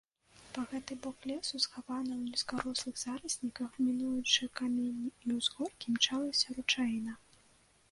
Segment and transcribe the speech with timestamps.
[0.53, 7.13] Па гэты бок лесу, схаваная ў нізкарослых зарасніках, мінаючы каменні і ўзгоркі, імчалася ручаіна.